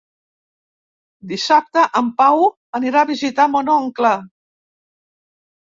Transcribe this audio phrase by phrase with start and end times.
[1.31, 2.41] Dissabte en Pau
[2.81, 4.15] anirà a visitar mon oncle.